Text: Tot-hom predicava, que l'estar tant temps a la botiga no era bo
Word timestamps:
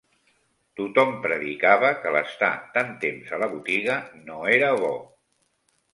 Tot-hom 0.79 1.11
predicava, 1.25 1.91
que 2.05 2.13
l'estar 2.17 2.51
tant 2.79 2.91
temps 3.07 3.33
a 3.37 3.41
la 3.45 3.53
botiga 3.55 3.99
no 4.31 4.43
era 4.59 4.73
bo 4.87 4.91